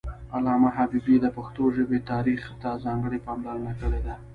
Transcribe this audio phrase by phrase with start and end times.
[0.35, 4.15] علامه حبيبي د پښتو ژبې تاریخ ته ځانګړې پاملرنه کړې ده